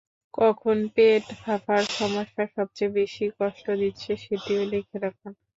[0.33, 5.31] কখন পেট ফাঁপার সমস্যা সবচেয়ে বেশি কষ্ট দিচ্ছে সেটিও লিখে রাখুন।